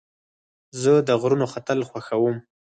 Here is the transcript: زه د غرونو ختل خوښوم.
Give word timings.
زه 0.81 0.93
د 1.07 1.09
غرونو 1.21 1.45
ختل 1.53 1.79
خوښوم. 1.89 2.37